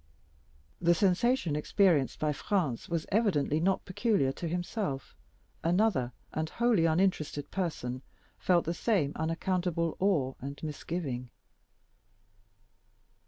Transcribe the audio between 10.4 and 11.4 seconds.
and misgiving.